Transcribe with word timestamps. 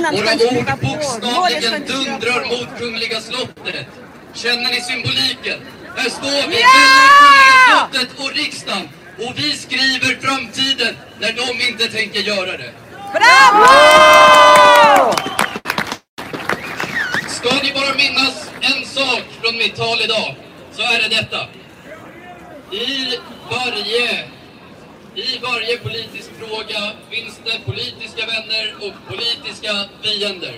Ska 0.00 0.10
Våra 0.10 0.32
ord 0.58 0.80
bokstavligen 0.80 1.62
skriva 1.62 1.78
dundrar 1.78 2.44
mot 2.44 2.78
Kungliga 2.78 3.20
slottet. 3.20 3.86
Känner 4.34 4.70
ni 4.70 4.80
symboliken? 4.80 5.58
Här 5.96 6.10
står 6.10 6.48
vi 6.48 6.60
Ja! 6.60 7.88
Kungliga 7.92 8.08
slottet 8.08 8.20
och 8.20 8.36
riksdagen 8.36 8.88
och 9.18 9.32
vi 9.36 9.52
skriver 9.56 10.20
framtiden 10.20 10.96
när 11.20 11.32
de 11.32 11.66
inte 11.68 11.88
tänker 11.88 12.20
göra 12.20 12.56
det. 12.56 12.70
Bravo! 13.12 13.70
Ska 17.28 17.50
ni 17.62 17.72
bara 17.72 17.94
minnas 17.94 18.50
en 18.60 18.86
sak 18.86 19.22
från 19.42 19.56
mitt 19.56 19.76
tal 19.76 20.00
idag 20.00 20.36
så 20.72 20.82
är 20.82 21.02
det 21.02 21.16
detta. 21.16 21.46
I 22.72 23.18
varje, 23.50 24.24
I 25.14 25.38
varje 25.42 25.78
politisk 25.78 26.30
fråga 26.38 26.92
finns 27.10 27.40
det 27.44 27.72
politiska 27.72 28.26
vänner 28.26 28.74
och 28.80 28.94
politiska 29.08 29.84
fiender. 30.02 30.54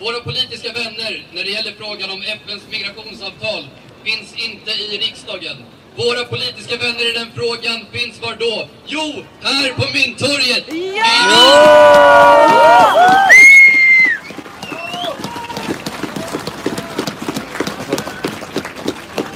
Våra 0.00 0.20
politiska 0.20 0.72
vänner 0.72 1.26
när 1.32 1.44
det 1.44 1.50
gäller 1.50 1.72
frågan 1.78 2.10
om 2.10 2.22
FNs 2.22 2.62
migrationsavtal 2.70 3.68
finns 4.04 4.34
inte 4.34 4.70
i 4.70 4.98
riksdagen. 4.98 5.56
Våra 5.96 6.24
politiska 6.24 6.76
vänner 6.76 7.10
i 7.10 7.12
den 7.18 7.30
frågan 7.34 7.86
finns 7.92 8.20
var 8.20 8.36
då? 8.36 8.68
Jo, 8.86 9.24
här 9.42 9.72
på 9.72 9.84
Mynttorget! 9.94 10.64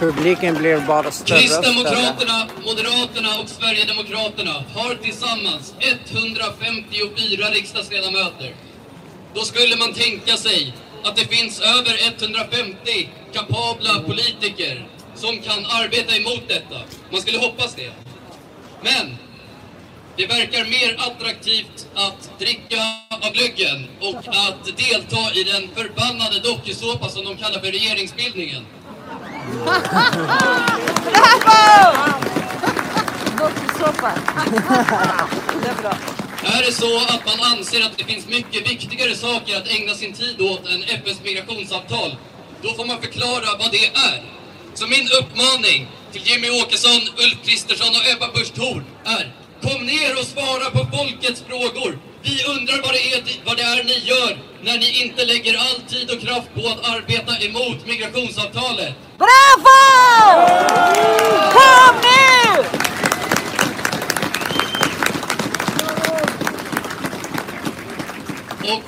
Publiken 0.01 0.55
blir 0.55 0.81
bara 0.87 1.11
större. 1.11 1.39
Kristdemokraterna, 1.39 2.47
Moderaterna 2.67 3.41
och 3.43 3.49
Sverigedemokraterna 3.49 4.65
har 4.75 4.95
tillsammans 4.95 5.75
154 5.81 7.51
riksdagsledamöter. 7.51 8.55
Då 9.35 9.41
skulle 9.41 9.77
man 9.77 9.93
tänka 9.93 10.37
sig 10.37 10.75
att 11.05 11.17
det 11.17 11.27
finns 11.37 11.61
över 11.61 11.95
150 12.07 13.09
kapabla 13.33 14.03
politiker 14.07 14.89
som 15.15 15.39
kan 15.39 15.67
arbeta 15.67 16.17
emot 16.17 16.49
detta. 16.49 16.81
Man 17.13 17.21
skulle 17.21 17.39
hoppas 17.39 17.75
det. 17.75 17.93
Men 18.83 19.17
det 20.17 20.27
verkar 20.27 20.65
mer 20.65 20.97
attraktivt 20.99 21.87
att 21.95 22.39
dricka 22.39 22.83
av 23.09 23.33
glöggen 23.33 23.87
och 24.01 24.25
att 24.29 24.65
delta 24.65 25.35
i 25.35 25.45
den 25.45 25.69
förbannade 25.77 26.41
dokusåpa 26.43 27.09
som 27.09 27.25
de 27.25 27.37
kallar 27.37 27.61
för 27.61 27.73
regeringsbildningen. 27.73 28.67
Bravo! 31.05 31.57
Dokusåpa. 33.39 34.13
Det 35.63 35.69
är 35.69 35.83
bra. 35.83 35.95
Är 36.45 36.63
det 36.67 36.73
så 36.73 36.97
att 36.97 37.27
man 37.27 37.53
anser 37.53 37.81
att 37.87 37.99
det 37.99 38.05
finns 38.05 38.27
mycket 38.27 38.71
viktigare 38.71 39.15
saker 39.15 39.57
att 39.57 39.69
ägna 39.69 39.95
sin 39.95 40.13
tid 40.13 40.41
åt 40.41 40.69
än 40.69 40.83
FNs 40.83 41.21
migrationsavtal, 41.25 42.17
då 42.63 42.75
får 42.75 42.85
man 42.87 43.01
förklara 43.01 43.59
vad 43.59 43.71
det 43.71 43.87
är. 43.87 44.23
Så 44.75 44.87
min 44.87 45.09
uppmaning 45.21 45.89
till 46.13 46.23
Jimmy 46.25 46.51
Åkesson, 46.63 47.01
Ulf 47.25 47.39
Kristersson 47.45 47.89
och 47.89 48.07
Ebba 48.13 48.33
Busch 48.35 48.55
Thor 48.55 48.85
är 49.05 49.35
Kom 49.63 49.87
ner 49.87 50.13
och 50.19 50.27
svara 50.27 50.71
på 50.71 50.97
folkets 50.97 51.43
frågor. 51.49 51.99
Vi 52.23 52.45
undrar 52.45 52.83
vad 52.83 52.93
det, 52.93 53.13
är, 53.13 53.23
vad 53.45 53.57
det 53.57 53.63
är 53.63 53.85
ni 53.85 53.99
gör 54.05 54.39
när 54.63 54.79
ni 54.79 55.03
inte 55.05 55.25
lägger 55.25 55.59
all 55.59 55.81
tid 55.89 56.11
och 56.11 56.21
kraft 56.21 56.49
på 56.55 56.69
att 56.69 56.89
arbeta 56.91 57.45
emot 57.45 57.87
migrationsavtalet. 57.87 58.95
Bravo! 59.19 59.81
Kom 61.53 61.97
nu! 62.03 62.65
Och 68.73 68.83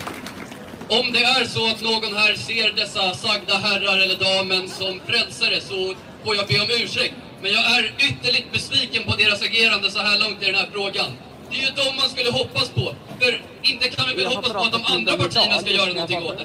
om 0.99 1.13
det 1.13 1.25
är 1.25 1.45
så 1.45 1.67
att 1.67 1.81
någon 1.81 2.17
här 2.17 2.35
ser 2.35 2.73
dessa 2.73 3.15
sagda 3.15 3.55
herrar 3.55 3.99
eller 3.99 4.17
damen 4.17 4.69
som 4.69 5.01
frälsare 5.07 5.61
så 5.61 5.95
får 6.25 6.37
jag 6.37 6.47
be 6.47 6.61
om 6.61 6.83
ursäkt. 6.83 7.15
Men 7.43 7.53
jag 7.53 7.65
är 7.79 7.93
ytterligt 7.99 8.53
besviken 8.53 9.03
på 9.03 9.17
deras 9.17 9.43
agerande 9.43 9.91
så 9.91 9.99
här 9.99 10.19
långt 10.19 10.43
i 10.43 10.47
den 10.47 10.55
här 10.55 10.69
frågan. 10.73 11.07
Det 11.51 11.57
är 11.57 11.61
ju 11.61 11.67
dem 11.67 11.97
man 11.97 12.09
skulle 12.09 12.31
hoppas 12.31 12.69
på. 12.69 12.95
För 13.21 13.43
inte 13.63 13.89
kan 13.89 14.05
vi 14.09 14.15
väl 14.15 14.27
hoppas 14.27 14.53
på 14.53 14.59
att 14.59 14.73
de 14.73 14.83
andra 14.95 15.17
partierna 15.17 15.59
ska 15.59 15.71
göra 15.71 15.93
någonting 15.93 16.23
åt 16.23 16.39
det. 16.39 16.45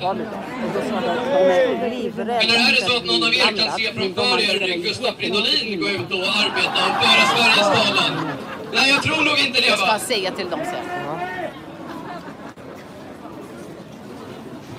Eller 2.41 2.55
är 2.67 2.71
det 2.75 2.81
så 2.89 2.97
att 2.97 3.05
någon 3.05 3.23
av 3.23 3.33
er 3.33 3.57
kan 3.57 3.71
se 3.77 3.93
framför 3.93 4.39
er 4.41 4.77
Gustaf 4.77 5.15
Fridolin 5.15 5.79
gå 5.81 5.89
ut 5.89 6.11
och 6.11 6.27
arbeta 6.43 6.79
och 6.87 6.95
föra 7.03 7.23
Sveriges 7.33 7.69
talan? 7.77 8.27
Nej, 8.73 8.89
jag 8.89 9.03
tror 9.03 9.25
nog 9.25 9.39
inte 9.39 9.61
det 9.61 9.67
Jag 9.67 9.79
ska 9.79 9.99
säga 9.99 10.31
till 10.31 10.49
dem 10.49 10.61
sen. 10.65 10.85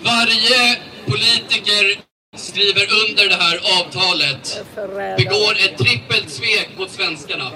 Varje 0.00 0.77
politiker 1.06 2.07
skriver 2.48 2.86
under 3.04 3.28
det 3.28 3.38
här 3.44 3.56
avtalet 3.78 4.64
begår 5.16 5.53
ett 5.64 5.78
trippelt 5.78 6.31
svek 6.31 6.69
mot 6.78 6.91
svenskarna. 6.91 7.50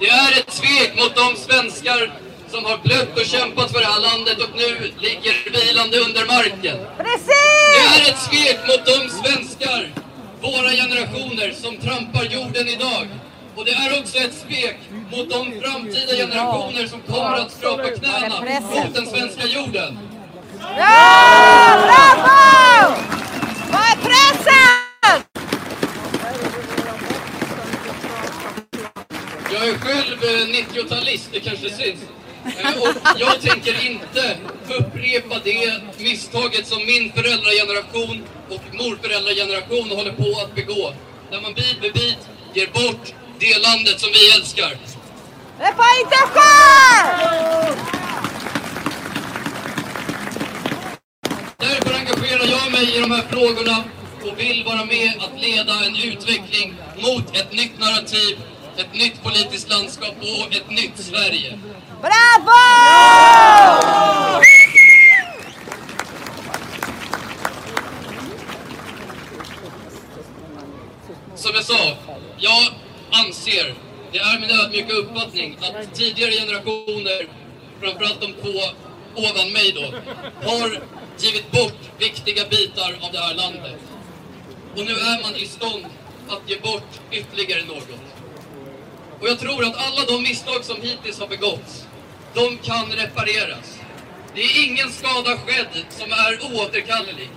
Det 0.00 0.08
är 0.08 0.30
ett 0.38 0.52
svek 0.52 0.90
mot 1.00 1.14
de 1.16 1.36
svenskar 1.36 2.00
som 2.50 2.64
har 2.64 2.78
blött 2.78 3.18
och 3.20 3.26
kämpat 3.26 3.72
för 3.72 3.80
det 3.80 3.86
här 3.86 4.00
landet 4.00 4.38
och 4.44 4.50
nu 4.56 4.92
ligger 4.98 5.34
vilande 5.58 5.98
under 5.98 6.26
marken. 6.26 6.76
Det 6.98 7.04
Precis! 7.04 7.74
är 7.94 8.00
ett 8.10 8.20
svek 8.28 8.58
mot 8.68 8.82
de 8.86 8.98
svenskar, 9.20 9.90
våra 10.40 10.70
generationer, 10.70 11.52
som 11.62 11.76
trampar 11.76 12.24
jorden 12.24 12.68
idag. 12.68 13.06
Och 13.56 13.64
det 13.64 13.72
är 13.72 14.00
också 14.00 14.18
ett 14.18 14.34
svek 14.34 14.78
mot 15.12 15.30
de 15.30 15.60
framtida 15.60 16.12
generationer 16.22 16.86
som 16.86 17.00
kommer 17.00 17.36
att 17.36 17.52
skrapa 17.52 17.88
knäna 17.88 18.60
mot 18.60 18.94
den 18.94 19.06
svenska 19.06 19.46
jorden. 19.46 19.98
Ja! 20.76 21.78
Bravo! 21.86 22.94
Vad 23.72 23.80
är 23.80 23.96
pressen? 23.96 25.24
Jag 29.60 29.68
är 29.68 29.78
själv 29.78 30.24
eh, 30.24 30.46
90-talist, 30.46 31.28
det 31.32 31.40
kanske 31.40 31.70
syns. 31.70 32.00
Eh, 32.44 32.82
Och 32.82 32.94
jag 33.18 33.40
tänker 33.40 33.86
inte 33.90 34.36
upprepa 34.78 35.36
det 35.44 35.72
misstaget 35.98 36.66
som 36.66 36.78
min 36.86 37.12
föräldrageneration 37.12 38.24
och 38.50 38.74
morföräldrageneration 38.74 39.90
håller 39.90 40.12
på 40.12 40.40
att 40.44 40.54
begå. 40.54 40.92
Där 41.30 41.40
man 41.40 41.54
bit 41.54 41.76
för 41.82 41.92
bit 41.92 42.18
ger 42.54 42.66
bort 42.66 43.14
det 43.38 43.58
landet 43.58 44.00
som 44.00 44.10
vi 44.12 44.30
älskar. 44.38 44.70
Det 45.58 45.74
får 45.76 46.00
inte 46.00 46.16
ske! 46.16 47.58
Därför 51.58 51.94
engagerar 51.94 52.44
jag 52.46 52.72
mig 52.72 52.96
i 52.96 53.00
de 53.00 53.10
här 53.10 53.24
frågorna 53.30 53.84
och 54.22 54.38
vill 54.40 54.64
vara 54.64 54.84
med 54.84 55.12
att 55.18 55.40
leda 55.42 55.72
en 55.86 55.96
utveckling 55.96 56.74
mot 56.96 57.36
ett 57.36 57.52
nytt 57.52 57.78
narrativ, 57.80 58.38
ett 58.78 58.94
nytt 58.94 59.22
politiskt 59.22 59.70
landskap 59.70 60.14
och 60.20 60.54
ett 60.56 60.70
nytt 60.70 60.98
Sverige. 60.98 61.58
Bravo! 62.00 62.58
Som 71.34 71.50
jag 71.54 71.64
sa, 71.64 71.96
jag 72.38 72.72
anser, 73.10 73.74
det 74.12 74.18
är 74.18 74.40
min 74.40 74.50
ödmjuka 74.50 74.92
uppfattning, 74.92 75.58
att 75.60 75.94
tidigare 75.94 76.30
generationer, 76.30 77.28
framförallt 77.80 78.20
de 78.20 78.32
två 78.32 78.58
ovan 79.14 79.52
mig 79.52 79.72
då, 79.72 79.94
har 80.48 80.82
givit 81.18 81.50
bort 81.50 81.78
viktiga 81.98 82.44
bitar 82.50 82.98
av 83.00 83.12
det 83.12 83.18
här 83.18 83.34
landet. 83.34 83.80
Och 84.76 84.84
nu 84.84 84.92
är 84.92 85.22
man 85.22 85.34
i 85.36 85.46
stånd 85.46 85.86
att 86.28 86.50
ge 86.50 86.60
bort 86.60 87.00
ytterligare 87.10 87.64
något. 87.64 87.88
Och 89.20 89.28
jag 89.28 89.38
tror 89.38 89.64
att 89.64 89.76
alla 89.76 90.04
de 90.06 90.22
misstag 90.22 90.64
som 90.64 90.82
hittills 90.82 91.20
har 91.20 91.28
begåtts, 91.28 91.84
de 92.34 92.58
kan 92.58 92.86
repareras. 92.86 93.78
Det 94.34 94.40
är 94.40 94.64
ingen 94.66 94.92
skada 94.92 95.36
skedd 95.36 95.84
som 95.90 96.12
är 96.12 96.38
oåterkallelig. 96.52 97.30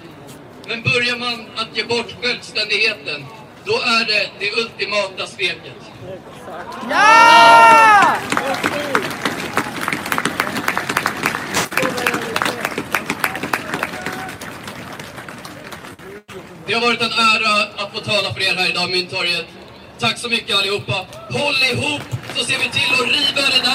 Men 0.67 0.83
börjar 0.83 1.17
man 1.17 1.45
att 1.55 1.77
ge 1.77 1.83
bort 1.83 2.15
självständigheten, 2.21 3.25
då 3.65 3.73
är 3.73 4.05
det 4.05 4.29
det 4.39 4.51
ultimata 4.61 5.27
sveket. 5.27 5.81
Ja! 6.89 8.15
Det 16.67 16.73
har 16.73 16.81
varit 16.81 17.01
en 17.01 17.11
ära 17.11 17.83
att 17.83 17.93
få 17.93 17.99
tala 17.99 18.33
för 18.33 18.41
er 18.41 18.55
här 18.55 18.69
idag, 18.69 18.89
Mynttorget. 18.89 19.45
Tack 20.01 20.17
så 20.17 20.29
mycket 20.29 20.57
allihopa. 20.57 21.05
Håll 21.29 21.55
ihop 21.73 22.01
så 22.35 22.45
ser 22.45 22.57
vi 22.59 22.69
till 22.69 22.93
att 22.93 23.07
riva 23.07 23.41
det 23.55 23.61
där 23.63 23.70